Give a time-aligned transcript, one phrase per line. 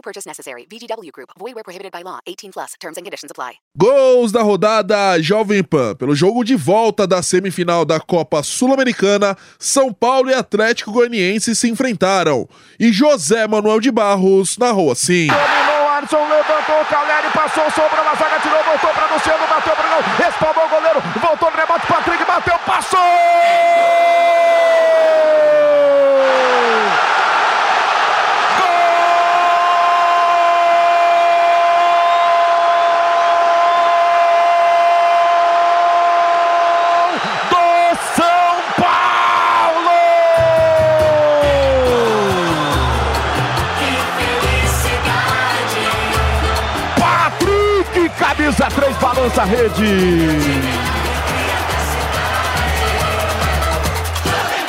[0.00, 0.64] No purchase necessary.
[0.64, 1.28] VGW Group.
[1.38, 2.20] Void where prohibited by law.
[2.26, 2.72] 18 plus.
[2.80, 3.56] Terms and conditions apply.
[3.76, 5.94] Gols da rodada Jovem Pan.
[5.94, 11.68] Pelo jogo de volta da semifinal da Copa Sul-Americana, São Paulo e Atlético Goianiense se
[11.68, 12.48] enfrentaram.
[12.78, 15.26] E José Manuel de Barros narrou assim.
[15.26, 19.90] Dominou, Alisson levantou, Caleri passou, sobrou na zaga, tirou, voltou para Luciano, bateu para o
[19.90, 20.68] gol, espalmou
[49.20, 49.84] 3, balança a rede.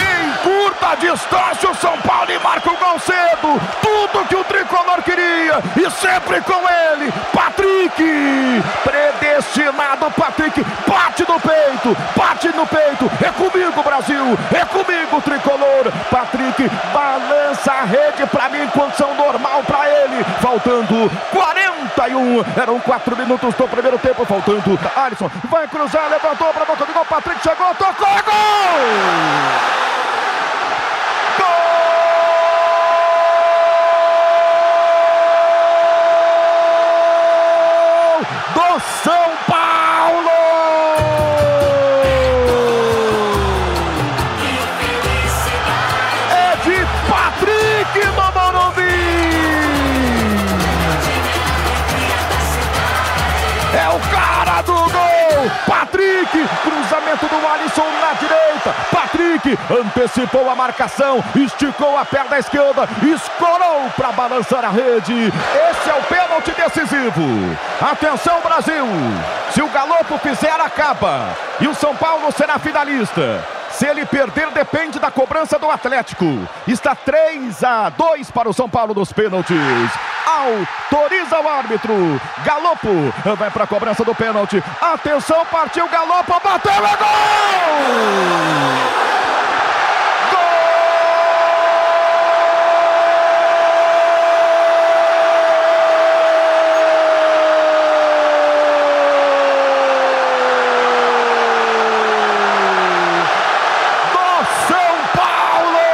[0.00, 3.60] Em curta distância, o São Paulo marca o gol cedo.
[3.80, 5.62] Tudo que o tricolor queria.
[5.76, 8.62] E sempre com ele, Patrick.
[8.82, 10.64] Predestinado, Patrick.
[10.86, 13.10] Bate no peito, bate no peito.
[13.24, 14.38] É comigo, Brasil.
[14.52, 15.92] É comigo, tricolor.
[16.10, 20.24] Patrick balança a rede para mim, condição normal para ele.
[20.40, 21.10] Faltando
[21.88, 22.44] 41.
[22.60, 24.24] Eram 4 minutos do primeiro tempo.
[24.24, 24.78] Faltando.
[24.96, 27.04] Alisson vai cruzar, levantou para boca do gol.
[27.04, 29.29] Patrick chegou, tocou, é gol!
[55.66, 56.30] Patrick,
[56.62, 58.74] cruzamento do Alisson na direita.
[58.90, 65.32] Patrick antecipou a marcação, esticou a perna esquerda, escorou para balançar a rede.
[65.70, 67.56] Esse é o pênalti decisivo.
[67.80, 68.86] Atenção, Brasil!
[69.50, 71.28] Se o Galopo fizer, acaba.
[71.60, 73.59] E o São Paulo será finalista.
[73.72, 76.24] Se ele perder, depende da cobrança do Atlético.
[76.66, 79.56] Está 3 a 2 para o São Paulo nos pênaltis.
[80.26, 82.20] Autoriza o árbitro.
[82.44, 82.88] Galopo
[83.36, 84.62] vai para a cobrança do pênalti.
[84.80, 87.10] Atenção, partiu Galopo, bateu, é gol!
[104.12, 105.86] do São Paulo!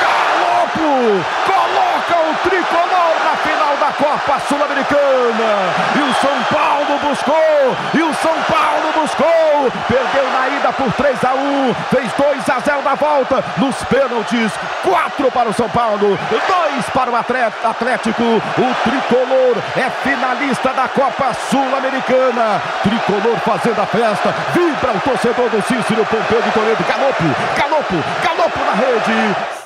[0.00, 5.74] Galopo coloca o tricolor na final da Copa Sul-Americana.
[5.94, 9.70] E o São Paulo buscou, e o São Paulo buscou.
[9.88, 13.44] Perdeu na ida por 3 a 1, fez 2 a 0 na volta.
[13.58, 18.22] Nos pênaltis, 4 para o São Paulo, 2 para o Atlético.
[18.22, 22.62] O tricolor é finalista da Copa Sul-Americana.
[22.82, 24.34] Tricolor fazendo a festa.
[24.54, 26.84] Vibra o torcedor do Cícero Pompeu de Toledo.
[26.88, 27.24] Galopo,
[27.56, 29.65] galopo, galopo na rede.